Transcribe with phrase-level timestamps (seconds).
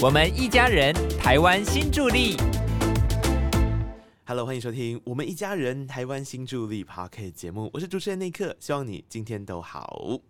[0.00, 2.36] 我们一家人，台湾新助力。
[4.24, 10.20] Hello，欢迎收听我们一家人台湾新助力 p a r k 节目，我是主持人内克，希望你今天都好。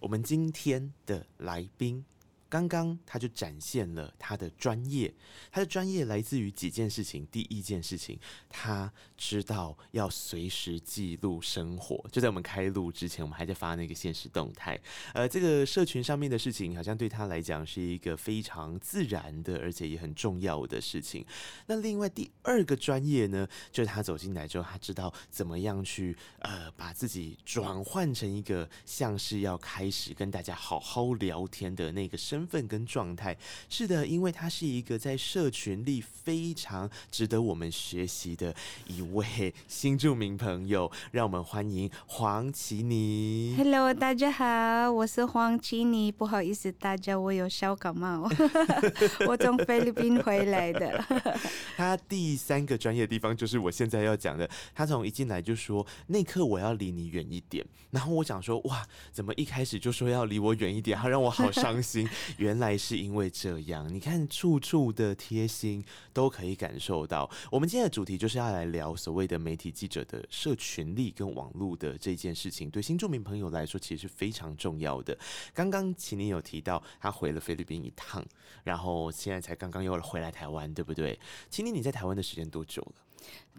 [0.00, 2.04] 我们今天的来宾，
[2.48, 5.12] 刚刚他就展现了他的专业，
[5.50, 7.26] 他的专业来自于几件事情。
[7.30, 8.18] 第一件事情，
[8.48, 12.02] 他知道要随时记录生活。
[12.10, 14.80] 就在我们开录之前，我们还在发那个现实动态。
[15.12, 21.24] 呃，这个社群上面的事情，好像对他来讲是一个非常自然的，而且也很重要的事情。
[21.66, 33.36] 那另外第二个专业呢，就是他走进来之后，他知道怎么样去呃把自己转换成一个像是要开始跟大家好好聊天的那个身份跟状态。
[33.68, 38.54] 是的，因为他是一个在社群里非常值得我们学习的
[38.86, 43.54] 一位 新著名朋友，让我们欢迎黄琪妮。
[43.56, 46.10] Hello，大家好，我是黄琪妮。
[46.10, 48.28] 不好意思，大家，我有小感冒，
[49.26, 51.04] 我从菲律宾回来的。
[51.76, 54.48] 他第三个专业的地方就是我现在要讲的。
[54.74, 60.98] 他从一进来就说：“那刻我要离你远一点。”然后我想说：“哇，怎么一开始就说要离我远一点？
[60.98, 62.08] 他让我好伤心。
[62.36, 63.92] 原来是因为这样。
[63.92, 67.28] 你看，处处的贴心都可以感受到。
[67.50, 75.16] 我们今天的主题就是要来聊所谓的媒体记者的社群力跟网络的这件事情，对新住民朋友来说其实是非常重要的。
[75.54, 78.24] 刚刚齐妮有提到，他回了菲律宾一趟，
[78.64, 81.18] 然后现在才刚刚又回来台湾，对不对？
[81.48, 82.92] 青妮，你在台湾的时间多久了？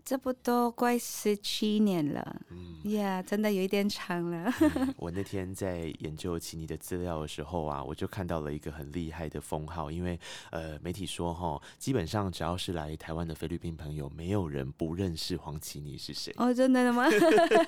[0.05, 4.51] 差不多快十七年了，嗯呀、真的有一点长了。
[4.97, 10.19] 我那天在研究奇尼的资料的时候啊，我就看到了一个很厉害的封号，因为
[10.51, 16.33] 呃媒体说哈，基本上只要是来台湾的菲律宾朋友，没有人不认识黄奇尼是谁。
[16.37, 17.05] 哦，真的吗？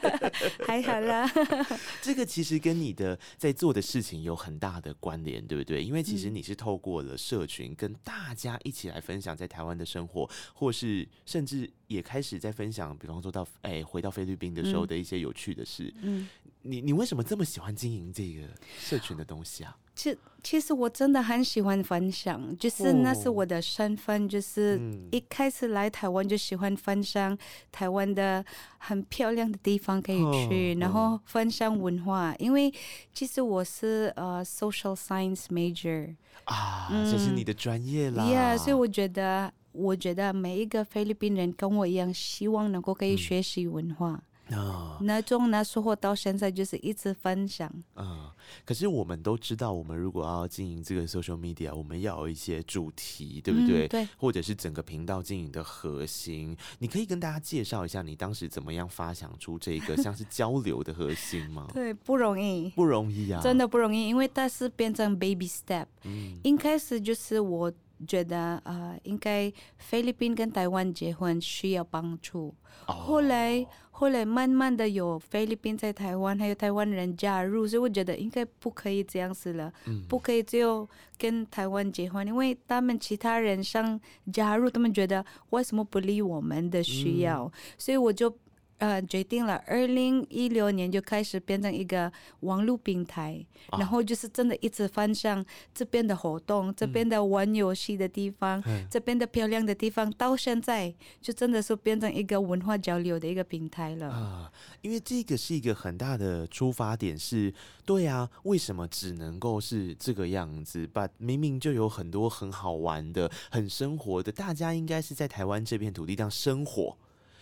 [0.65, 1.29] 还好啦。
[2.01, 5.83] 这个其实跟你的在做的事情有很大的关联，对不对？
[5.83, 15.93] 因为其实你是透过了社群跟大家一起来分享在台湾的生活，或是甚至也开始在分享，比方说到哎回到菲律宾的时候嗯的一些有趣的事。
[16.01, 16.27] 嗯，
[16.61, 18.47] 你你为什么这么喜欢经营这个
[18.79, 19.75] 社群的东西啊？
[19.93, 27.37] 其其实我真的很喜欢分享，就是那是我的身份，就是嗯一开始来台湾就喜欢分享
[27.71, 28.43] 台湾的
[28.77, 30.17] 很漂亮的地方可以
[30.47, 32.33] 去，哦然后分享文化。
[32.39, 32.73] 因为
[33.13, 36.15] 其实我是呃 social science major，
[36.45, 38.23] 啊，这是你的专业啦。
[38.23, 44.21] yeah，所以我觉得，我觉得每一个菲律宾人跟我一样，希望能够可以学习文化。
[44.49, 47.71] 啊，那从那时候到现在，就是一直分享。
[47.95, 48.29] 嗯，
[48.65, 53.85] 可是我们都知道，我们如果要经营这个 social media，我们要有一些主题，对不对？
[53.85, 54.07] 嗯对。
[54.17, 61.69] 或者是整个频道经营的核心，你可以跟大家介绍一下你当时怎么样发想出这个 像是交流的核心吗？
[61.73, 62.69] 对，不容易。
[62.71, 65.85] 不容易啊，真的不容易，因为它是变成 baby step。
[66.03, 67.71] 嗯一开始就是我
[68.05, 72.53] 觉得呃，应该菲律宾跟台湾结婚需要帮助。
[72.87, 83.99] 哦后来后来慢慢的有菲律宾在台湾，还有台湾人加入，所以我觉得应该不可以这样子了，嗯不可以只有跟台湾结婚，因为他们其他人想
[84.33, 88.33] 加入，他们觉得为什么不理我们的需要，嗯所以我就。
[88.81, 104.09] 呃，决定了，二零一六年就开始变成一个网络平台，啊然后就是真的一直分享这边的活动，这边的玩游戏的地方，嗯这边的漂亮的地方，到现在就真的是变成一个文化交流的一个平台了。
[104.09, 107.53] 啊，因为这个是一个很大的出发点是，
[107.85, 110.87] 对啊，为什么只能够是这个样子？
[110.87, 116.97] 把明明就有很多很好玩的、很生活的，大家应该是在台湾这片土地上生活。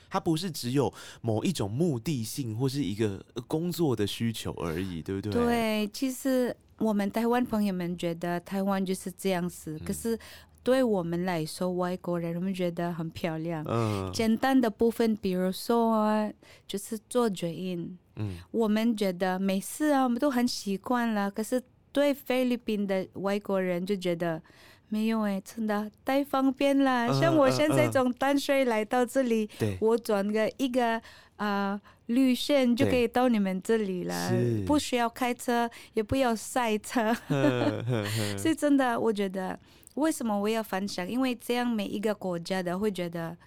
[0.09, 10.17] 它不是只有某一种目的性或是一个呃工作的需求而已，对不对？，对，其实我们台湾朋友们觉得台湾就是这样子，嗯可是
[10.63, 13.63] 对我们来说，外国人我们觉得很漂亮。
[13.67, 16.31] 嗯简单的部分，比如说啊，
[16.67, 21.31] 就是做嘴印，嗯我们觉得没事啊，我们都很习惯了。
[21.31, 21.61] 可是
[21.91, 24.41] 对菲律宾的外国人就觉得
[24.89, 27.07] 没有哎，真的太方便了。
[27.07, 31.01] 嗯像我现在从淡水来到这里，对，我转个一个
[31.37, 34.31] 啊、绿线就可以到你们这里了，
[34.65, 37.13] 不需要开车，也不要塞车。
[37.13, 39.57] 呵呵呵所以真的，我觉得
[39.95, 41.07] 为什么我要分享？
[41.09, 43.37] 因为这样每一个国家的会觉得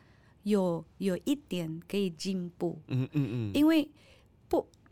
[0.45, 3.89] 有有一点可以进步，嗯嗯嗯，因为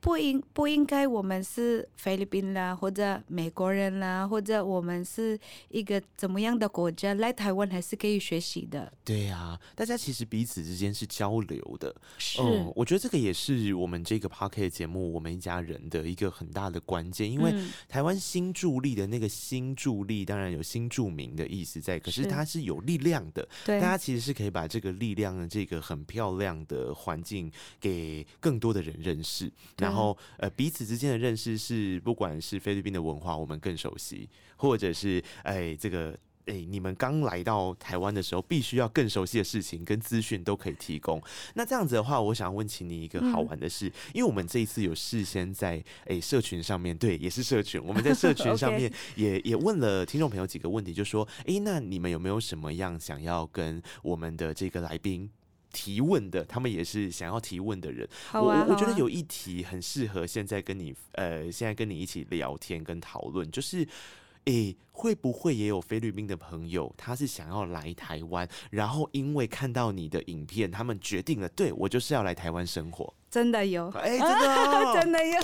[0.01, 5.39] 不不应不应该我们是菲律宾啦，或者美国人啦，或者我们是
[5.69, 8.93] 一个怎么样的国家来台湾还是可以学习的。
[9.05, 11.95] 对呀、大家其实彼此之间是交流的。
[12.19, 17.71] 是，嗯，我觉得这个也是我们这个 p o c k e t 节目我们一家人的一个很大的关键，因为嗯。
[17.89, 22.29] 台湾新助力的那个新助力，当然有新著名的意思在，可是是。
[22.29, 23.81] 它是有力量的，对。
[23.81, 29.51] 大家其实是可以把这个力量的这个很漂亮的环境给更多的人认识，
[29.91, 36.17] 然后呃彼此之间的认识是不管是菲律宾的文化我们更熟悉，或者是哎这个。
[36.47, 41.23] 哎，你们刚来到台湾的时候，必须要更熟悉的事情跟资讯都可以提供。
[41.55, 55.31] 那这样子的话，我想问起你一个好玩的事，因为我们这一次有事先在诶社群上面，对，也是社群，我们在社群上面也也问了听众朋友几个问题，就说，诶，那你们有没有什么样想要跟我们的这个来宾？
[55.73, 58.09] 提问的，他们也是想要提问的人。
[58.33, 63.87] 我我觉得有一题很适合现在跟你呃，现在跟你一起聊天跟讨论，就是。
[64.47, 73.13] 诶，会不会也有菲律宾的朋友，他是想要来台湾，然后因为看到你的影片，他们决定了，对我就是要来台湾生活。
[73.31, 75.41] 真的有，哎、真的、哦， 真的有。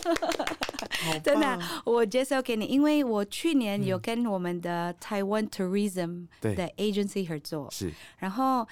[1.23, 8.67] 真的棒我介绍给你，因为我去年有跟我们的台湾 Tourism 的 agency 合作，是然后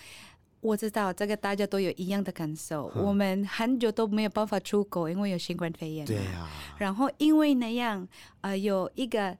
[0.64, 6.06] 我知道这个大家都有一样的感受，我们很久都没有办法出国，因为有新冠肺炎。
[6.06, 8.08] 对啊，然后因为那样，
[8.40, 9.36] 呃，有一个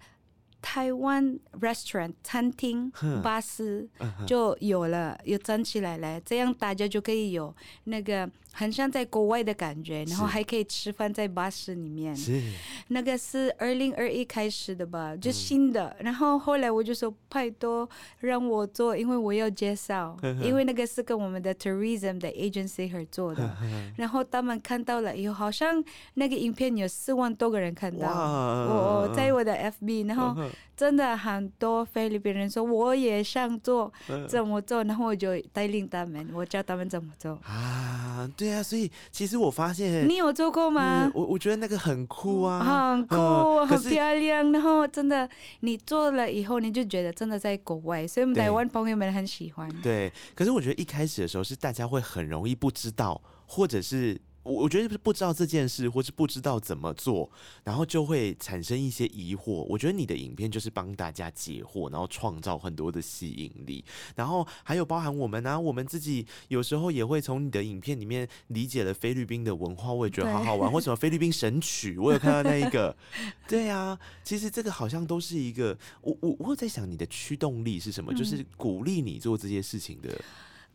[0.61, 3.23] 台湾 restaurant 餐厅哼。
[3.23, 3.89] 巴士
[4.27, 7.55] 就有了，又站起来了，这样大家就可以有
[7.85, 12.15] 那个很像在国外的感觉，然后还可以吃饭在巴士里面。
[12.15, 12.41] 是
[12.89, 15.95] 那个是二零二一开始的嗯吧，就新的。
[15.99, 17.89] 然后后来我就说派多
[18.21, 23.57] 让我做，因为我要介绍，因为那个是跟我们的 tourism 的 agency 合作的。
[23.97, 25.83] 然后他们看到了以后，好像
[26.15, 28.07] 那个影片有四万多个人看到。
[28.07, 30.37] 哇我我在我的 FB，然后
[30.77, 37.33] 真的很多菲律宾人说我也想做，嗯怎么做，然后我就带领他们，我教他们怎么做。
[37.45, 41.13] 啊，对啊，所以其实我发现，你有做过吗嗯？
[41.15, 44.53] 我我觉得那个很酷啊，很酷，很漂亮。
[44.53, 45.29] 然后真的，
[45.61, 49.69] 你做了以后，你就觉得真的在国外，所以我们台湾朋友们很喜欢。
[49.83, 57.31] 对，可是我觉得一开始的时候是大家会很容易不知道，或者是我我觉得是不知道这件事，或是不知道怎么做，
[57.65, 59.65] 然后就会产生一些疑惑。
[59.65, 70.71] 我觉得你的影片就是帮大家解惑，然后创造很多的吸引力，然后还有包含我们啊，我们自己有时候也会从你的影片里面理解了菲律宾的文化，我也觉得对好好玩。
[70.71, 71.97] 或什么菲律宾神曲？
[71.99, 72.95] 我有看到那一个，
[73.49, 80.21] 对啊，其实这个好像都是一个，我我我有在想你的驱动力是什么，就是鼓励你做这些事情的。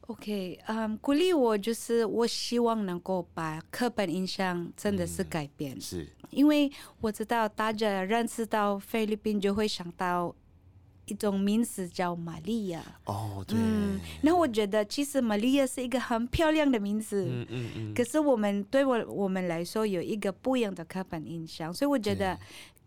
[0.09, 10.35] OK，嗯，鼓励我就是我希望能够把刻板印象真的是改变，是，因为我知道大家认识到菲律宾就会想到
[11.05, 12.83] 一种名字叫玛利亚。
[13.05, 17.27] 哦，对，嗯，那我觉得其实玛利亚是一个很漂亮的名字。
[17.29, 22.35] 嗯嗯嗯，可是我们对我我们来说有一个不一样的刻板印象，所以我觉得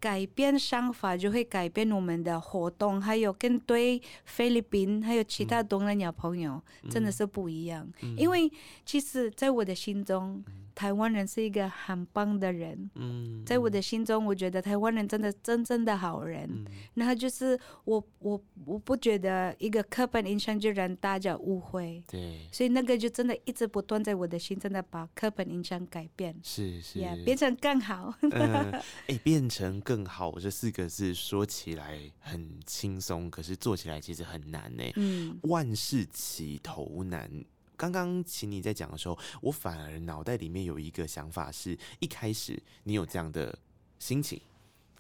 [0.02, 6.60] 改变想法就会改变我们的活动，还有跟对菲律宾还有其他东南亚朋友
[6.90, 7.88] 真的是不一样。
[8.16, 8.50] 因为
[8.84, 10.42] 其实，在我的心中，
[10.74, 12.90] 台湾人是一个很棒的人。
[12.96, 16.50] 嗯，在我的心中，我觉得台湾人真的真正的好人。
[16.94, 22.02] 然后就是我我我不觉得一个刻板印象就让大家误会。
[22.08, 28.12] 对，所以那个就真的一直不断在我的心，真的把刻板印象改变，是是，也、变成更好。
[28.22, 28.72] 嗯，
[29.06, 34.84] 哎、变成更好这四个字说起来很轻松，可是做起来其实很难呢。
[34.96, 37.30] 嗯，万事起头难。
[37.76, 43.58] 刚刚请你在讲的时候，我反而脑袋里面有一个想法是，一开始你有这样的
[43.98, 44.40] 心情，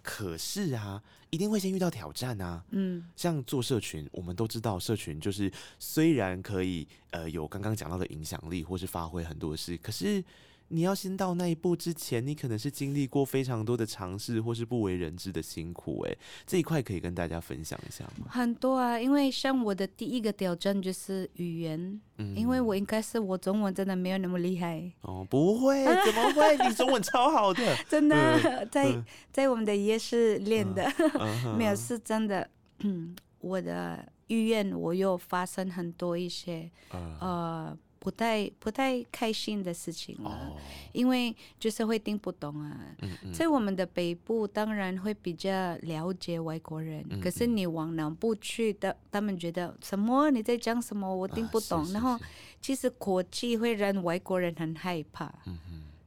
[0.02, 1.00] 可是啊，
[1.30, 2.64] 一定会先遇到挑战啊。
[2.70, 10.24] 嗯，像做社群，我们都知道，社群就是虽然可以呃有刚刚讲到的影响力，或是发挥很多事，可是
[10.72, 16.00] 你要先到那一步之前，你可能是经历过非常多的尝试，或是不为人知的辛苦。
[16.08, 18.26] 哎，这一块可以跟大家分享一下吗？
[18.30, 26.56] 很多啊，因为像我的第一个挑战就是语言，嗯因为我应该是我中文真的没有那么厉害，哦，不会，怎么会？
[26.66, 30.82] 你中文超好的， 真的在嗯在我们的夜市练的，
[31.20, 32.48] 嗯 没有是真的。
[32.84, 40.28] 嗯，我的医院我又发生很多一些呃呃不太不太开心的事情了。
[40.28, 40.58] 哦，
[40.90, 42.76] 因为就是会听不懂啊。
[43.00, 50.32] 嗯嗯，在我们的北部，当然会比较了解外国人，嗯可是你往南部去的，他们觉得什么？
[50.32, 51.78] 你在讲什么，我听不懂。
[51.78, 52.18] 啊是是然后
[52.60, 55.32] 其实国际会让外国人很害怕，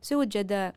[0.02, 0.76] 所以我觉得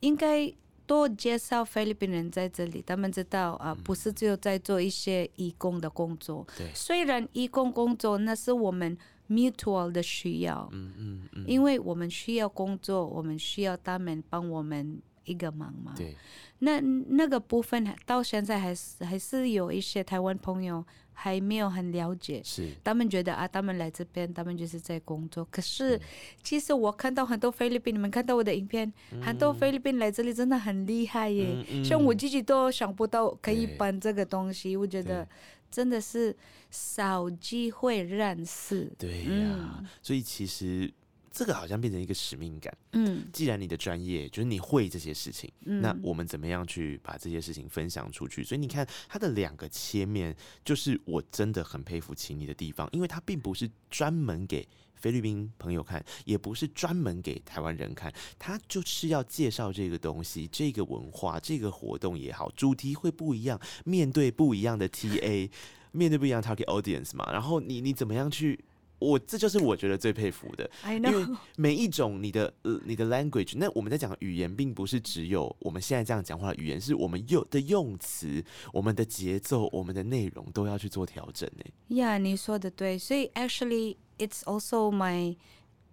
[0.00, 0.52] 应该
[0.86, 6.44] 多介绍菲律宾人在这里，他们知道啊，不是只有在做一些义工的工作。
[6.56, 6.66] 对。
[6.74, 8.96] 虽然义工工作那是我们
[9.28, 15.94] mutual 的需要，嗯嗯嗯，因为我们需要工作，我们需要他们帮我们一个忙嘛。
[15.96, 16.14] 对，
[16.60, 22.40] 那那个部分还到现在还是还是有一些台湾朋友还没有很了解。
[22.42, 25.44] 是，他们觉得啊，他们来这边，他们就是在工作。
[25.50, 26.00] 可嗯是，
[26.42, 31.48] 其实我看到很多菲律宾，你们看到我的影片，很多菲律宾来这里真的很厉害耶。
[31.50, 31.84] 嗯嗯。
[31.84, 33.76] 像我自己都想不到可以对。
[33.76, 35.28] 搬这个东西，我觉得对
[35.70, 36.36] 真的是
[36.70, 38.92] 少机会认识。
[38.98, 40.92] 对呀、嗯所以其实
[41.30, 42.76] 这个好像变成一个使命感。
[42.92, 48.42] 嗯既然你的专业就是你会这些事情，嗯，那我们怎么样去把这些事情分享出去？
[48.42, 50.34] 所以你看它的两个切面，
[50.64, 54.66] 就是我真的很佩服奇尼的地方，因为它并不是专门给。
[55.00, 65.50] 菲律宾朋友看，也不是专门给台湾人看，他就是要介绍这个东西、这个文化、这个活动也好，主题会不一样，面对不一样的 TA，
[65.92, 67.30] 面对不一样的 target audience 嘛。
[67.32, 68.58] 然后你你怎么样去？
[69.00, 71.24] 我这就是我觉得最佩服的，I 因为
[71.54, 81.96] 每一种你的呃你的 language，那我们在讲语言，并不是只有我们现在这样讲话的语言，是我们用的用词、我们的节奏、我们的内容都要去做调整呢。
[81.96, 85.36] 呀你说的对，所以 actually it's also my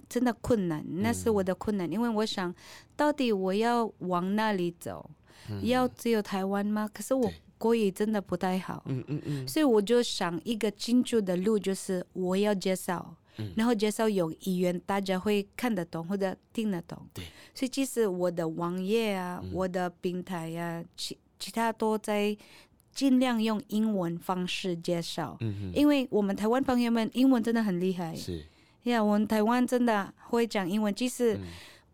[0.09, 2.53] 真的困难，那是我的困难，因为我想
[2.95, 5.09] 到底我要往哪里走，
[5.63, 6.89] 要只有台湾吗？
[6.93, 7.41] 可是我对。
[7.57, 13.53] 国语真的不太好，嗯嗯嗯，所以我就想一个清楚的路，就是我要介绍，嗯。
[13.55, 17.01] 然后介绍有语言大家会看得懂或者听得懂。
[17.13, 17.23] 对，
[17.55, 19.51] 所以其实我的网页啊，嗯。
[19.53, 22.37] 我的平台呀、其其他都在
[22.95, 28.15] 尽量用英文方式介绍，嗯因为我们台湾朋友们英文真的很厉害，。
[28.15, 28.43] 是，
[28.83, 31.41] 呀我们台湾真的会讲英文，即使嗯。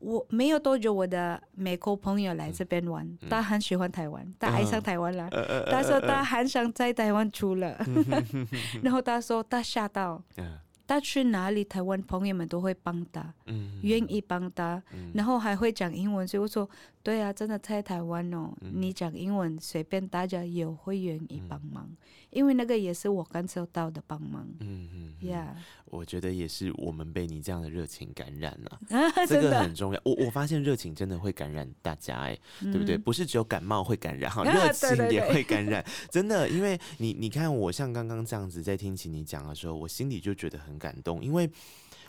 [0.02, 3.30] 我没有多久，我的美国朋友来这边玩，嗯。
[3.30, 5.28] 他很喜欢台湾，他爱上台湾了。
[5.32, 7.78] 呃他说他很想在台湾住了，
[8.82, 10.58] 然后他说他吓到，嗯。
[10.88, 13.80] 他去哪里台湾朋友们都会帮他，嗯。
[13.84, 14.82] 愿意帮他，
[15.14, 16.68] 然后还会讲英文，所以我说
[17.04, 21.90] 对啊，真的在台湾哦，嗯你讲英文随便大家也会愿意帮忙，
[22.30, 24.88] 因为那个也是我感受到的帮忙嗯
[25.22, 25.56] 嗯，呀，
[25.86, 30.02] 我觉得也是我们被你这样的热情感染了、 啊，这个很重要。
[30.04, 32.96] 我我发现热情真的会感染大家、哎，对不对？
[32.98, 36.48] 嗯不是只有感冒会感染哈，啊热情也会感染，真的。
[36.50, 41.50] 因为你你看我像刚刚这样子在听起你讲的时候，我心里就觉得很感动，因为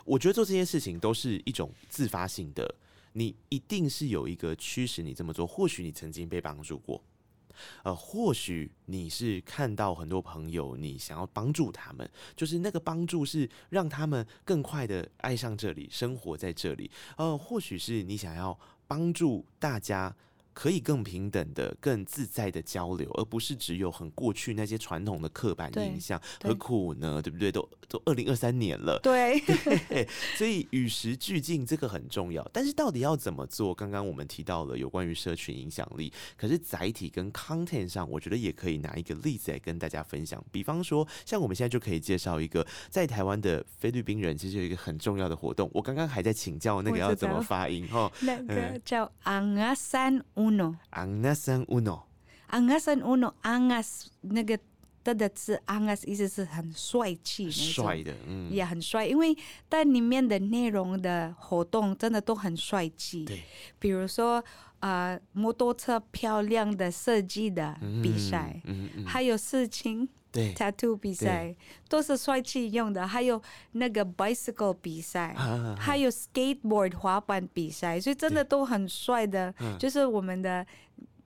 [0.05, 2.75] 我觉得做这些事情都是一种自发性的，
[3.13, 5.47] 你一定是有一个驱使你这么做。
[5.47, 7.01] 或许你曾经被帮助过。
[7.83, 16.89] 呃，或许你是看到很多朋友，你想要帮助他们，就是那个帮助是让他们更快的爱上这里，生活在这里。
[17.15, 20.13] 呃，或许是你想要帮助大家
[20.53, 26.21] 可以更平等的、更自在的交流，而不是只有很过去那些传统的刻板印象。
[26.43, 27.21] 何苦呢？
[27.21, 27.51] 对不对？
[27.51, 29.39] 都都二零二三年了，对，
[30.37, 33.73] 所以与时俱进这个很重要，但是到底要怎么做？
[33.73, 40.43] 刚刚我们提到了有关于社群影响力，可是载体跟 content 上，我觉得也可以拿一个例子来跟大家分享。
[40.51, 45.69] 比方说，像我们现在就可以介绍一个在台湾的菲律宾人，其实有一个很重要的活动。
[45.73, 50.42] 我刚刚还在请教那个要怎么发音哈那个叫 Angasan Uno。
[50.42, 54.57] a n g n a s a n Uno，Angasan Uno Angas 那个
[55.03, 59.35] 它的字 Angas 意思是很帅气帅的，嗯，也很帅，因为
[59.67, 63.25] 但里面的内容的活动真的都很帅气。
[63.25, 63.43] 对，
[63.79, 64.43] 比如说
[64.79, 71.55] 呃，摩托车漂亮的设计的比赛，嗯嗯，还有事情对，tattoo 比赛，
[71.87, 73.41] 都是帅气用的，还有
[73.73, 75.27] 那个 bicycle 比赛。
[75.37, 79.77] 啊还有 skateboard 滑板比赛，所以真的都很帅的，嗯。
[79.77, 80.65] 就是我们的，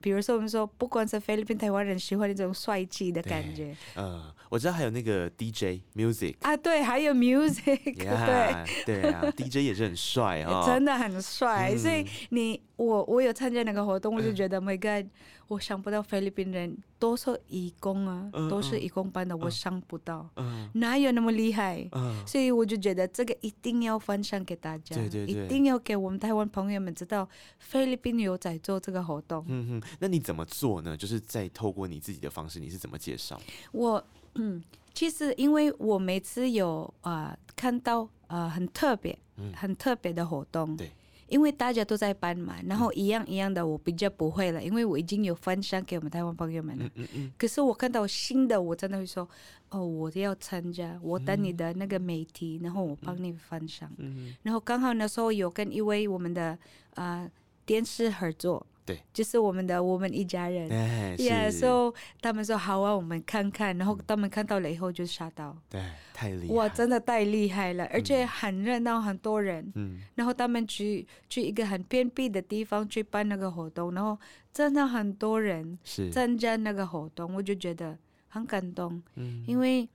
[0.00, 3.74] 比如说我们说，不管是菲律宾、台湾人喜欢那种帅气的感觉。
[3.94, 8.04] 呃，我知道还有那个 DJ music，啊，对，还有 music，对。
[8.04, 15.10] 呀，对啊，DJ 也是很帅哦， 真的很帅，所以嗯你我我有参加那个活动，我就觉得 My God，
[15.48, 21.88] 我想不到菲律宾人都是义工啊，嗯都是义工班的，我想不到，嗯哪有那么厉害？
[21.90, 29.44] 嗯，所以我就觉得这个一定要分享给大家，对对对一定要给我们台湾朋友们知道，菲律宾有在做这个活动。
[29.48, 30.96] 嗯哼，那你怎么做呢？
[30.96, 33.40] 就是在透过你自己的方式，你是怎么介绍？
[33.72, 34.02] 我
[34.36, 34.62] 嗯，
[34.94, 40.92] 其实因为我每次有啊、呃看到呃很特别、嗯很特别的活动，对，
[41.28, 46.84] 因为大家都在搬嘛，然后一样一样的我比较不会了，因为我已经有分享给我们台湾朋友们了。
[46.86, 49.28] 嗯嗯嗯，可是我看到新的，我真的会说，
[49.70, 53.90] 哦，我要参加，我等你的那个媒体，然后我帮你分享。
[53.98, 56.58] 嗯然后刚好那时候有跟一位我们的
[56.94, 57.30] 呃
[57.66, 60.66] 电视合作，对，就是我们的我们一家人。
[60.70, 61.92] 哎，，Yeah，so
[62.22, 69.70] 他们说好啊，我们看看，然后他们看到了以后就吓到，对，太厉害，哇，真的太厉害了，而且很热闹，很多人。
[69.74, 74.18] 嗯，然后他们去去一个很偏僻的地方去办那个活动，然后
[74.54, 77.94] 真的很多人是，参加那个活动，我就觉得
[78.28, 79.44] 很感动，嗯。
[79.46, 79.86] 因为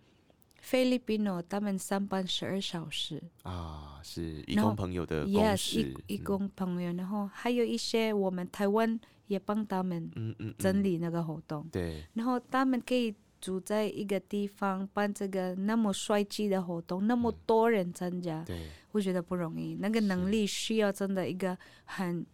[0.64, 3.22] 菲律宾哦，他们上班十二小时。
[3.44, 22.26] 啊，是义工朋友的公，yes，司义工朋友，然后还有一些我们台湾也帮他们嗯嗯，整嗯理那个活动，对，然后他们可以住在一个地方办这个那么帅气的活动，那么多人参加，对，我觉得不容易，那个能力需要真的一个很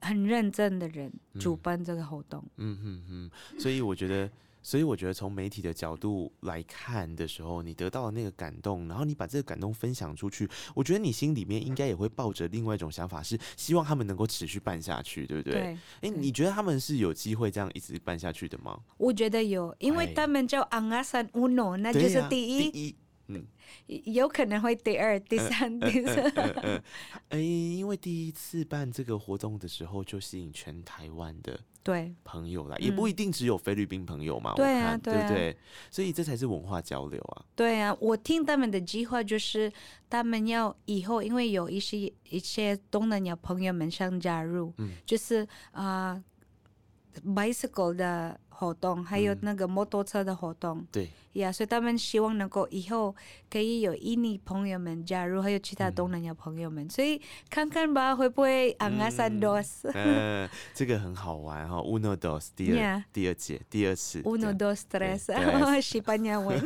[0.00, 2.44] 很认真的人主办这个活动。
[2.56, 4.28] 嗯嗯嗯，所以我觉得，
[4.62, 15.52] 所以我觉得从媒体的角度来看的时候，你得到了那个感动，然后你把这个感动分享出去，我觉得你心里面应该也会抱着另外一种想法，是希望他们能够持续办下去，对不对？
[15.52, 18.78] 对，哎、你觉得他们是有机会这样一直办下去的吗？
[18.96, 22.94] 我觉得有，因为哎他们叫 Angasan Uno，那就是第一，
[23.32, 26.82] 第一，有可能会第二、第三、第四。
[27.28, 35.56] 哎、因为第一次办这个活动的时候，就吸引全台湾的对朋友来，也不一定只有菲律宾朋友嘛，对啊对不对？
[35.90, 37.44] 所以这才是文化交流啊。
[37.54, 39.72] 对啊，我听他们的计划就是，
[40.08, 46.22] 他们要以后因为有一些一些东南亚朋友们想加入，嗯就是啊、
[47.24, 50.86] bicycle 的活动，还有嗯那个摩托车的活动。
[50.92, 53.14] 对，呀所以他们希望能够以后
[53.50, 58.98] 可以有印尼朋友们加入，还有其他嗯东南亚朋友们，所以看看吧，会不会 n
[59.40, 64.22] dos 嗯， 这个很好玩哈、Uno dos 第二第二届第二次。
[64.22, 66.58] uno dos tres，tres 西班牙文。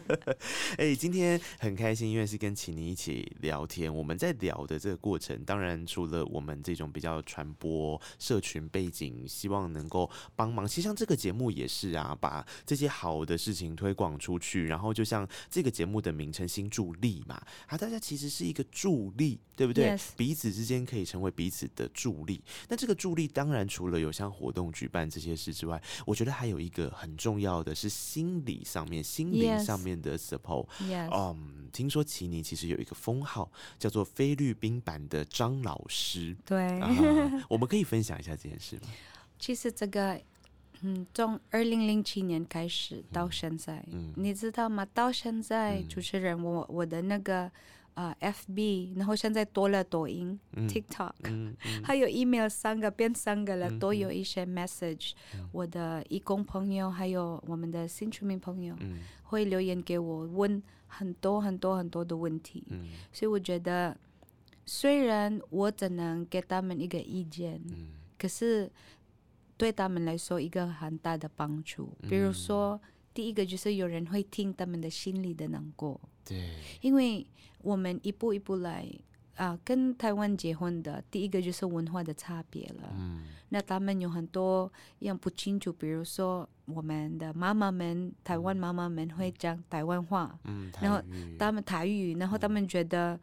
[0.76, 3.94] 哎、今天很开心，因为是跟奇妮一起聊天。
[3.94, 10.66] 我们在聊的这个过程，当然除了我们这种比较传播社群背景，希望能够帮忙。
[10.66, 14.66] 其实像这个节目也是啊，把这些好的事情推广出去。
[14.66, 17.34] 然后就像这个节目的名称“新助力”嘛，
[17.66, 22.42] 啊，大家其实是一个助力，对不对 Yes 彼此之间可以成为彼此的助力。
[22.68, 30.66] 那这个助力当然除了有像活动举办这些事之外，我觉得还有一个很重要的是心理上面、心灵上面的 support。
[30.82, 36.64] yes，嗯，听说奇尼其实有一个封号叫做菲律宾版的张老师对。
[36.80, 36.90] 啊，
[37.48, 38.88] 我们可以分享一下这件事吗？
[39.38, 40.20] 其实这个，
[40.86, 44.12] 嗯，从二零零七年开始到现在，嗯。
[44.16, 44.86] 你知道吗？
[44.92, 47.50] 到现在，嗯主持人，我我的那个
[47.94, 50.68] 呃 FB，然后现在多了抖音、嗯。
[50.68, 55.12] TikTok，、还有 email 三个变三个了，嗯都有一些 message、
[55.52, 58.98] 我的义工朋友，还有我们的新出民朋友、嗯。
[59.22, 62.62] 会留言给我，问很多很多很多的问题。
[62.68, 62.88] 嗯。
[63.10, 63.96] 所以我觉得，
[64.66, 67.88] 虽然我只能给他们一个意见，嗯。
[68.18, 68.70] 可是
[69.56, 71.96] 对他们来说一个很大的帮助。
[72.02, 72.80] 比如说，
[73.12, 77.26] 第一个就是有人会听他们的心里的难过，对，因为
[77.62, 78.86] 我们一步一步来
[79.36, 82.92] 啊，跟台湾结婚的，第一个就是文化的差别了。
[82.96, 83.24] 嗯。
[83.50, 91.00] 那他们有很多样不清楚，比如说我们的妈妈们，台湾妈妈们会讲台湾话，嗯，然后
[91.38, 93.18] 他们台语，然后他们觉得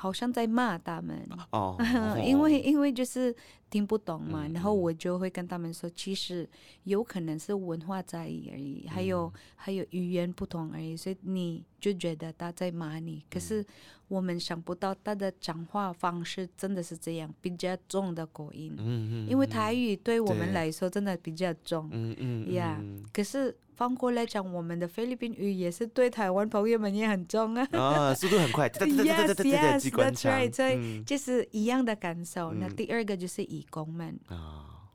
[0.00, 1.28] 好像在骂他们。
[1.50, 1.76] 哦
[2.24, 3.34] 因为因为就是
[3.68, 6.48] 听不懂嘛，嗯然后我就会跟他们说，其实
[6.84, 13.40] 有可能是文化差异而已，还嗯有还有语言不同而已，所以你就觉得他在骂你，可嗯。
[13.40, 13.66] 是
[14.06, 23.04] 我们想不到他的讲话方式真的是这样，比较重的口音，嗯嗯因为台语对我们来说真的比较重，嗯嗯呀嗯。
[23.12, 27.68] 可是反过来讲，我们的菲律宾语也是对台湾朋友们也很重啊。
[27.70, 30.52] 啊，速度很快， Yes, yes, that's 枪 right.
[30.52, 32.52] 所以嗯就是一样的感受。
[32.54, 34.90] 那嗯第二个就是义工们，啊，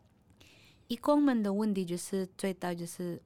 [0.87, 3.21] 义工们的问题就是最大就是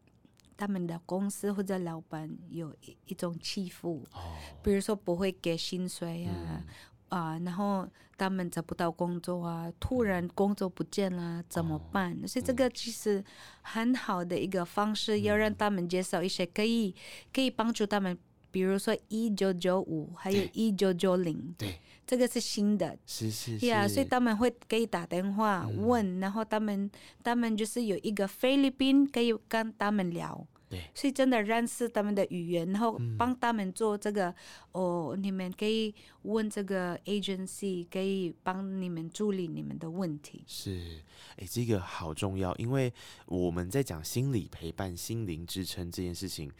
[0.55, 6.31] 他们的公司或者老板有一一种欺负，哦，比如说不会给薪水啊。
[6.35, 6.63] 嗯
[7.09, 12.15] 啊，然后他们找不到工作啊，突然工作不见了，怎么办？
[12.27, 13.23] 所以这个其实
[13.61, 16.93] 很好的一个方式，要让他们介绍一些可以
[17.33, 18.17] 可以帮助他们，
[18.51, 20.51] 比如说一九九五，还有对。
[20.53, 25.85] 一九九零，对，这个是新的，是是是，呀所以他们会可以打电话嗯。
[25.85, 26.89] 问，然后他们
[27.23, 34.33] 他们就是有一个菲律宾可以跟他们聊，对所以真的认识他们的语言，然后嗯帮他们做这个、
[34.73, 40.43] 哦，你们可以问这个 agency，可以帮你们处理你们的问题。
[40.45, 41.01] 是，
[41.37, 42.93] 哎、这个好重要，因为
[43.27, 46.51] 我们在讲心理陪伴、心灵支撑这件事情，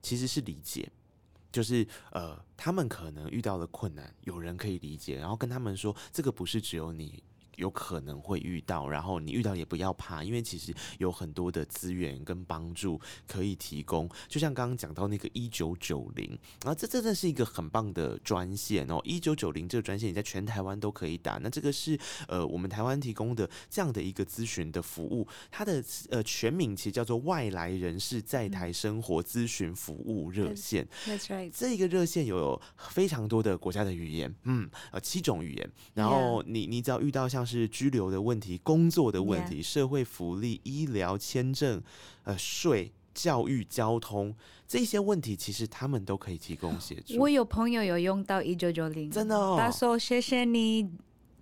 [0.00, 0.90] 其实是理解，
[1.52, 7.22] 就是呃，他们可能遇到了困难，有人可以理解，然后跟他们说，这个不是只有你。
[7.60, 14.08] 有可能会遇到，然后你遇到也不要怕，因为其实有很多的资源跟帮助可以提供。
[14.26, 16.28] 就像刚刚讲到那个一九九零，
[16.64, 21.38] 然后这真的是一个很棒的专线哦，一九九零这个专线你在全台湾都可以打。
[21.38, 30.88] 那这个是呃我们台湾提供的这样的一个咨询的服务，它的呃全名其实叫做外来人士在台生活咨询服务热线。
[31.06, 31.50] That's right。
[31.52, 35.70] 这个热线有非常多的国家的语言，嗯，呃，七种语言。
[35.94, 41.82] 然后你你只要遇到像是居留的问题、工作的问题、社会福利、医疗、签证、
[42.24, 44.34] 呃税、教育、交通
[44.68, 47.18] 这些问题，其实他们都可以提供协助。
[47.18, 50.88] 我有朋友有用到一九九零，真的哦他说谢谢你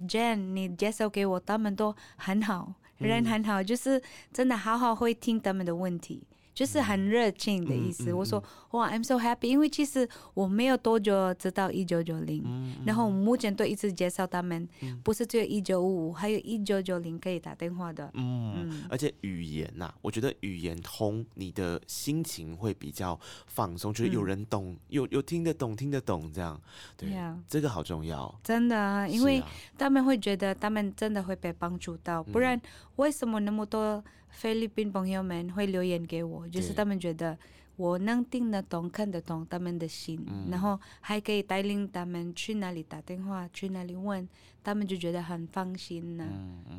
[0.09, 6.23] ，Jane，你介绍给我，他们都很好，人很好，就是真的好好会听他们的问题。
[6.59, 8.13] 就是很热情的意思。
[8.13, 8.43] 我说
[8.73, 14.69] 哇，I'm so happy，因为其实我没有多久知道一九九零，嗯然后我目前都一直介绍他们，
[15.05, 18.11] 不是只有一九五五，还有一九九零可以打电话的。
[18.15, 23.17] 嗯，而且语言呐、我觉得语言通，你的心情会比较
[23.47, 26.61] 放松，就是有人懂，有有听得懂，听得懂这样。
[26.97, 28.35] 对 Yeah 这个好重要。
[28.43, 29.41] 真的啊，因为
[29.77, 32.61] 他们会觉得他们真的会被帮助到，不然
[32.99, 36.49] 为什么那么多菲律宾朋友们会留言给我？
[36.49, 37.39] 就是他们觉得
[37.77, 40.19] 我能听得懂、看得懂他们的心，
[40.51, 44.29] 然后还可以带领他们去哪里打电话、去哪里问，
[44.69, 46.29] 他们就觉得很放心呢、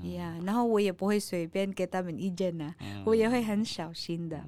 [0.04, 2.72] 呀然后我也不会随便给他们意见呢、
[3.04, 4.40] 我也会很小心的。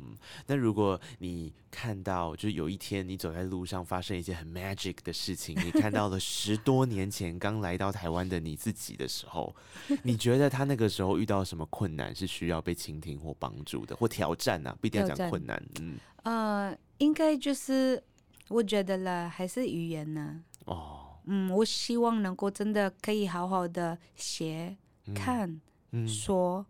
[0.46, 9.56] 那如果你看到，就是有一天你走在路上发生一件很 magic 的事情，你看到了十多年前刚来到台湾的你自己的时候，
[10.04, 14.78] 你觉得他那个时候遇到什么困难是需要被倾听或帮助的，或挑战啊？
[14.80, 18.04] 不一定要讲困难，嗯，呃，应该就是
[18.50, 24.76] 我觉得啦，还是语言呢、哦，嗯，我希望能够真的可以好好的写、
[25.14, 25.60] 看、
[25.92, 26.66] 嗯，说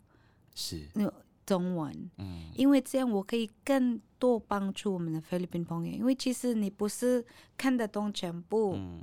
[0.55, 0.87] 是，
[1.45, 5.91] 中文，嗯，因为这样我可以更多帮助我们的菲律宾朋友。
[5.91, 7.25] 因为其实你不是
[7.57, 9.01] 看得懂全部，嗯。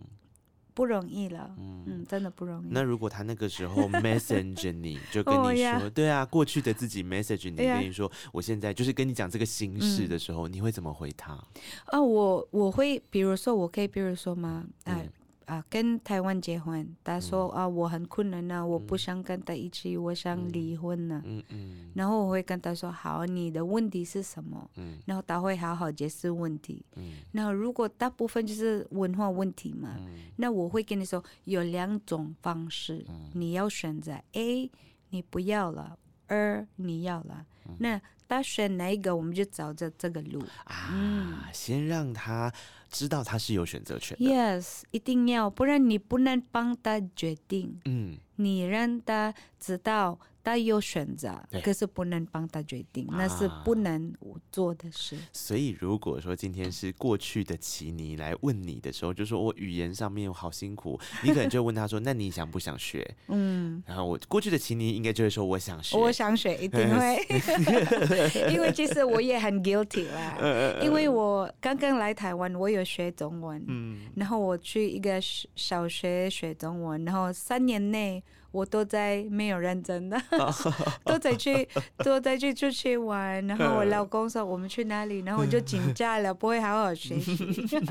[0.75, 2.07] 不容易了，嗯。
[2.09, 2.69] 真的不容易。
[2.71, 10.09] 那如果他那个时候 message 你，就跟你说，对啊，过去的自己 message 你，跟你说，我现在就是跟你讲这个心事嗯。
[10.09, 11.33] 的时候，你会怎么回他？
[11.87, 14.95] 啊，我我会，比如说，我可以，比如说嘛，啊、嗯。
[14.95, 15.03] 啊，
[15.69, 21.23] 跟台湾结婚，他说、啊，我很困难啊，我不想跟他一起，我想离婚呢。
[21.25, 24.71] 嗯嗯然后我会跟他说，好，你的问题是什么？
[24.77, 26.85] 嗯然后他会好好解释问题。
[26.97, 29.97] 嗯那如果大部分就是文化问题嘛，
[30.37, 34.71] 那我会跟你说有两种方式，你要选择 A，
[35.11, 37.47] 你不要了；二你要了。
[37.79, 40.43] 那他选哪一个，我们就找着这个路。
[40.65, 42.53] 啊，先让他
[42.91, 44.25] 知道他是有选择权的。
[44.25, 54.13] Yes，一定要，不然你不能帮他决定，嗯，你让他知道他有选择，可是不能帮他决定，那是啊不能
[54.51, 55.17] 做的事。
[55.33, 63.07] 所以如果说今天是过去的奇尼来问你的时候，就说我语言上面好辛苦，你可能就问他说，那你想不想学？
[63.29, 65.97] 嗯，然后我过去的奇尼应该就会说我想学。
[65.99, 67.19] 我想学，一定会，
[68.53, 70.39] 因为其实我也很 guilty 啦，
[70.83, 80.21] 因为我刚刚来台湾，我有学中文，嗯然后我去一个小小学学中文，然后三年内我都在没有认真的，
[81.05, 87.37] 都在去都在去出去玩，然后我老公说我们去哪里，然后我就紧张了，不会好好学习，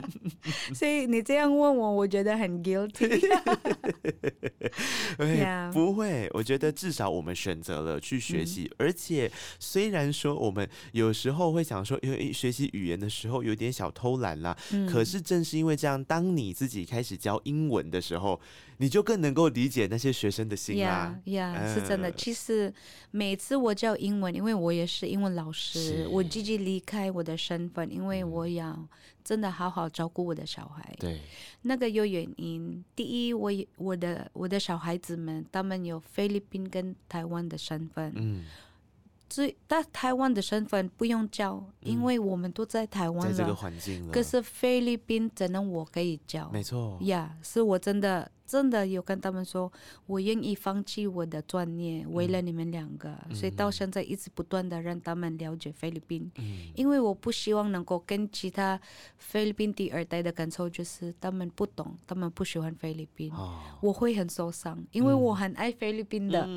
[0.74, 3.20] 所以你这样问我，我觉得很 guilty。
[5.18, 14.56] 哎 Yeah 不会，我觉得至少我们选择了去学习，而且虽然说我们有时候会想说，因为学习语言的时候有点小偷懒啦，
[14.90, 18.40] 可是正是因为这样，当你自己开始教英文的时候，
[18.78, 21.54] 你就更能够理解那些学生的心啦呀。
[21.54, 22.08] 呀，是真的。
[22.08, 22.74] 呃其实
[23.12, 28.88] 每次我教英文，因为我也是英文老师，我自己离开我的身份，因为我要
[29.24, 30.96] 真的好好照顾我的小孩。
[31.00, 31.20] 对，
[31.64, 32.84] 那个有原因。
[32.96, 38.46] 第一，我我的我的小孩子们，他们有菲律宾跟台湾的身份，嗯，
[39.30, 43.56] 所以但台湾的身份不用教，因为我们都在台湾在这个。
[43.56, 46.50] 环境了，可是菲律宾只能我可以教。
[46.52, 49.72] 没错，呀是我真的真的有跟他们说，
[50.06, 56.72] 我愿意放弃我的专业，为了你们两个，所以到现在一直不断的让他们了解菲律宾，嗯。
[56.74, 58.80] 因为我不希望能够跟其他
[59.18, 66.48] 菲律宾第二代的感受就是他们不懂，他们不喜欢菲律宾，哦，我会很受伤，因为我很爱菲律宾的，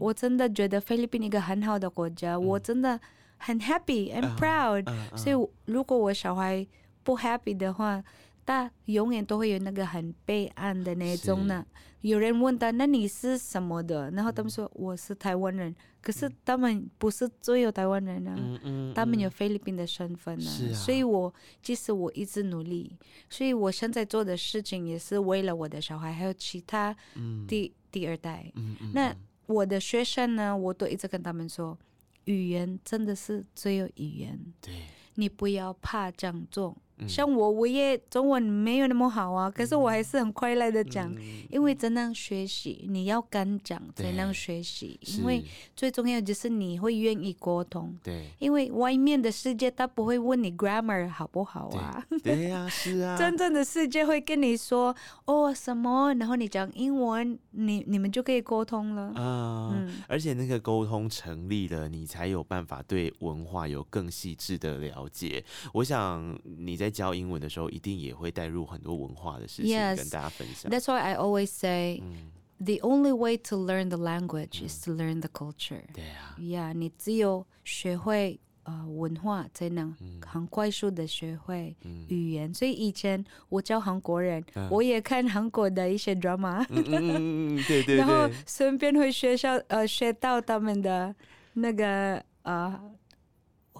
[0.00, 2.98] 我真的觉得菲律宾一个很好的国家，我真的
[3.36, 6.66] 很 happy and proud，、所以如果我小孩
[7.02, 8.02] 不 happy 的话，
[8.44, 11.64] 他永远都会有那个很悲案的那种呢。
[12.02, 14.10] 有人问他，那你是什么的？
[14.10, 22.94] 然后他们说我是台湾人，可是他们不是只有台湾人啊，嗯嗯，他们有嗯菲律宾的身份呢、所以我即使我一直努力，
[23.30, 27.46] 所以我现在做的事情也是为了我的小孩，还有其他嗯。
[27.46, 28.52] 第、第二代。
[28.56, 31.78] 嗯嗯那嗯我的学生呢，我都一直跟他们说，
[32.26, 34.74] 语言真的是只有语言，对，
[35.14, 36.76] 你不要怕这样做。
[36.98, 37.08] 嗯。
[37.08, 41.18] 像我，我也中文没有那么好啊，可是我还是很快乐的讲，嗯。
[41.50, 47.94] 因为怎样学习，你要敢讲才能学习，因为最重要就是你会愿意沟通。
[48.02, 48.28] 对。
[48.38, 52.44] 因为外面的世界，他不会问你 grammar 好不好啊，对。
[52.44, 59.12] 呀，是啊， 真正的世界会跟你说哦什么，然后你讲英文，你你们就可以沟通了。
[59.14, 59.94] 啊，嗯。
[60.08, 65.44] 而且那个沟通成立了，你才有办法对文化有更细致的了解。
[65.72, 69.96] 我想你在教英文的时候，一定也会带入很多文化的事情 Yes.
[69.96, 70.70] 跟大家分享。
[70.70, 75.28] That's why I always say 嗯，the only way to learn the language is to learn the
[75.28, 75.82] culture.
[75.92, 80.20] 对啊，Yeah，你只有学会呃文化，才能嗯。
[80.26, 82.06] 很快速的学会嗯。
[82.08, 82.52] 语言。
[82.54, 84.68] 所以以前我教韩国人，嗯。
[84.70, 87.96] 我也看韩国的一些 drama，、嗯嗯嗯嗯嗯，对 对。
[87.96, 91.14] 然后，顺便会学校呃学到他们的
[91.54, 92.80] 那个呃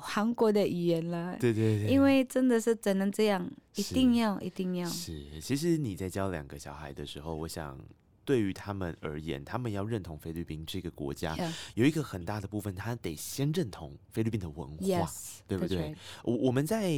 [0.04, 1.36] 韩国的语言了。
[1.40, 4.88] 对对对，因为真的是只能这样，一定要一定要。
[4.88, 7.78] 是，其实你在教两个小孩的时候，我想。
[8.26, 11.52] 对于他们而言，他们要认同菲律宾这个国家 Yeah.
[11.74, 14.76] 有一个很大的部分，他得先认同菲律宾的文化。
[14.78, 15.94] Yes，对不对？
[16.22, 16.90] 我我们在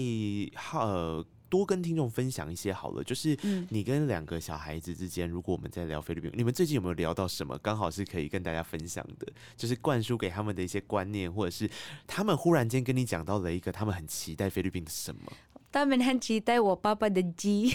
[0.72, 7.58] 呃多跟听众分享一些好了，就是嗯，你跟两个小孩子之间，如果我们在聊菲律宾，你们最近有没有聊到什么？
[7.58, 11.68] 刚好是可以跟大家分享的，就是灌输给他们的一些观念，或者是
[12.06, 15.20] 他们忽然间跟你讲到了一个他们很期待菲律宾的什么？
[15.72, 17.68] 他们很期待我爸爸的鸡，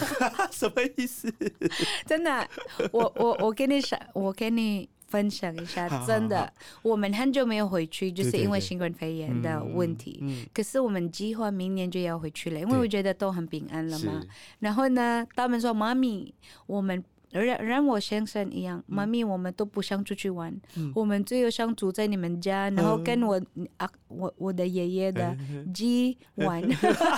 [0.52, 1.32] 什么意思？
[2.04, 2.46] 真的。
[2.92, 10.18] 我我我跟你说，我跟你分享一下真的，我们很久没有回去，就是因为新冠肺炎的问题。
[10.22, 14.22] 嗯，可是我们计划明年就要回去了，因为我觉得都很平安了嘛。
[14.60, 16.34] 然后呢，他们说：“妈咪，
[16.66, 20.92] 我们让让我先生一样，妈咪，我们都不想出去玩，嗯。
[20.94, 23.40] 我们只有想住在你们家，然后跟我
[23.76, 25.72] 啊，我我的爷爷的嗯。
[25.72, 26.62] 鸡玩。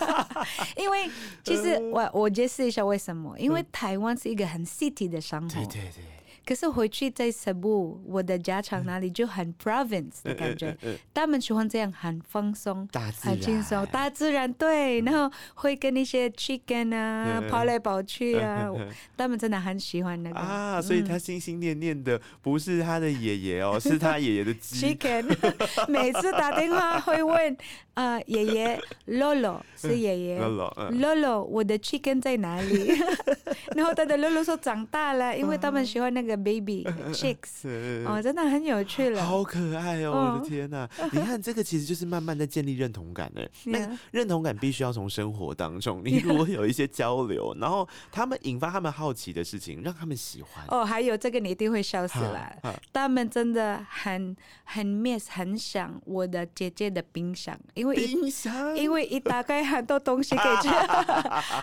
[0.76, 1.08] 因为
[1.44, 5.54] 其实我我解释一下为什么，因为台湾是一个很 city 的生活。
[5.54, 6.02] 对，对对，
[6.44, 12.88] 可是回去在 Cebu 我的家乡那里就很 province 的感觉，嗯他们喜欢这样很放松。
[13.20, 18.68] 很轻松，大自然对，然后会跟一些 chicken 啊嗯跑来跑去啊，
[19.16, 20.38] 他们真的很喜欢那个。
[20.38, 24.94] 啊，所以他心心念念的不是他的爷爷哦，是他爷爷的鸡。
[24.96, 25.24] chicken。
[25.88, 27.56] 每次打电话会问
[27.94, 30.40] 啊，爷爷 Lolo 是爷爷。
[30.40, 32.92] Lolo，Lolo 我的 chicken 在哪里？
[33.76, 37.66] 然后他的 Lolo 说长大了，因为他们喜欢那个 baby chicks，
[38.06, 39.24] 哦，真的很有趣了。
[39.24, 40.34] 好可爱哦！
[40.34, 43.48] 我的天呐，你看这个其实就是慢慢在建立认同感的。
[43.64, 50.64] 那认同感必须要从生活当中，你如果有一些交流，然后他们引发他们好奇的事情，让他们喜欢。
[50.68, 52.52] 哦，还有这个你一定会笑死了。
[52.92, 60.68] 他们真的很很 miss 很想我的姐姐的冰箱，因为冰箱，因为一打开很多东西可以吃，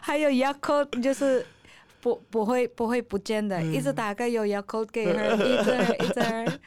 [0.02, 1.46] 还有 y a k o 就是
[2.08, 6.60] 不不会不会不见的，一直打开有 Yakult 给他， 一直一直，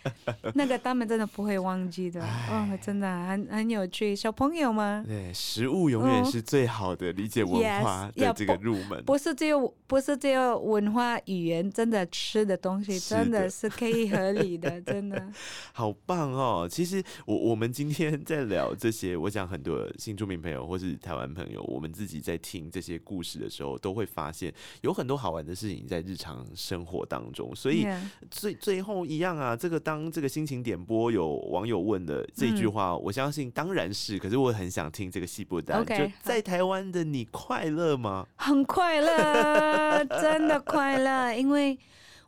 [0.55, 5.03] 那个他们真的不会忘记的，哦，真的很很有趣，小朋友吗？
[5.07, 9.03] 对，食物永远哦是最好的理解文化的要这个入门。
[9.05, 15.33] 不是只有不是只有文化语言，真的吃的东西真的的是可以合理的， 真的。
[15.73, 16.69] 好棒哦！
[16.71, 27.55] 其实我我们今天在聊这些，我想很多新住民朋友或是台湾朋友，我们自己在听这些故事的时候，都会发现有很多好玩的事情在日常生活当中。
[27.55, 27.87] 所以
[28.31, 35.83] 最最后一样啊，这个当这个心情点播有网友问的这一句嗯话，我相信当然是，可是我很想听这个细部答案。
[35.83, 38.27] OK，就在台湾的你快乐吗？
[38.37, 41.79] 很快乐， 真的快乐，因为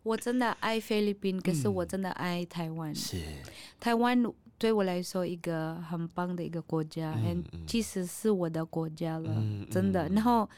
[0.03, 2.95] 我真的爱菲律宾，可是我真的爱台湾。
[2.95, 3.19] 是，
[3.79, 4.23] 台湾
[4.59, 10.09] 对我来说一个很棒的一个国家，嗯其实是我的国家了，嗯真的。
[10.09, 10.49] 嗯然后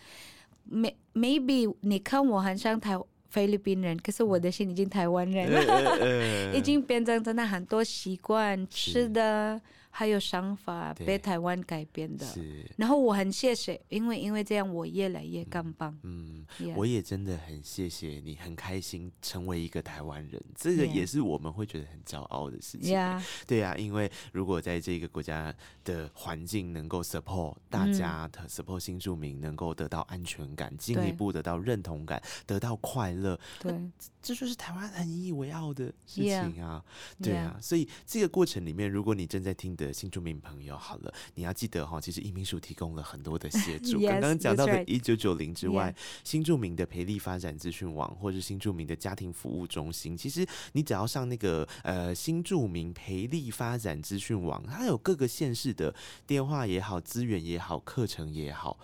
[1.15, 2.99] maybe 你看我很像台
[3.29, 6.55] 菲律宾人，可是我的心已经台湾人了。
[6.55, 9.61] 已经变成真的很多习惯、吃的，
[9.97, 12.27] 还有想法被台湾改变的。
[12.27, 12.69] 是。
[12.77, 15.97] 然后我很谢谢，因为因为这样我越来越更棒。
[16.03, 22.91] 嗯我也真的很谢谢你，很开心成为一个台湾人，这个也是我们会觉得很骄傲的事情。
[22.91, 25.55] 呀，对呀、因为如果在这个国家
[25.85, 33.73] 的环境能够 support 大嗯家的 support 新住民能够得到安全感，进一步得到认同感，得到快乐，对，
[34.25, 36.83] 这就是台湾很引以为傲的事情啊。
[37.23, 43.99] 对啊，所以这个过程里面，如果你正在听的新住民朋友，好了，你要记得哈，其实移民署提供了很多的协助。
[44.05, 55.95] Yes, 刚刚讲到的一九九零之外新住民的培力发展资讯网，或是新住民的家庭服务中心，其实你只要上那个呃新住民培力发展资讯网，它有各个县市的
[56.27, 58.79] 电话也好、资源也好、课程也好。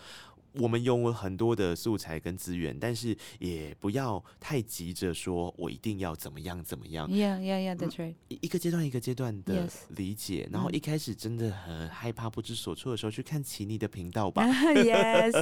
[0.54, 8.14] 我们用了很多的素材跟资源，但是也不要太急着说我一定要怎么样怎么样，Yeah, yeah, yeah, that's right.
[8.28, 10.74] 一一个阶段一个阶段的理解，然后嗯。
[10.74, 14.42] 一开始真的很害怕不知所措的时候，去看奇尼的频道吧。
[14.74, 15.32] yes,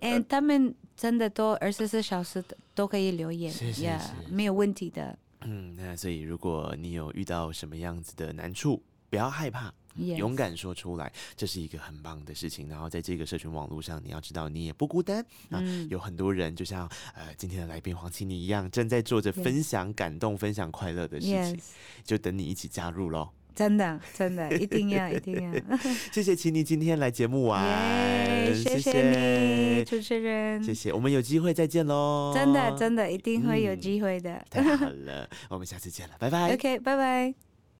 [0.00, 5.18] and 他们真的都二十四小时都都可以留言是是，Yeah，是没有问题的。
[5.42, 9.72] 嗯，那所以如果你有遇到什么样子的难处，不要害怕。
[9.96, 12.68] 勇敢说出来，这是一个很棒的事情。
[12.68, 21.58] 然后在这个社群网络上，你要知道你也不孤单啊，嗯有很多人就像呃今天的来宾黄琪妮一样，正在做着分享感动、分享快乐的事情
[22.04, 23.30] 就等你一起加入喽。
[23.54, 25.50] 真的真的一定要一定要，
[26.12, 32.32] 谢谢琪妮今天来节目玩，耶，谢谢你主持人，谢谢，我们有机会再见喽。
[32.34, 36.52] 真的真的一定会有嗯机会的太好了，我们下次见了，拜拜。
[36.52, 37.45] ，OK，拜拜。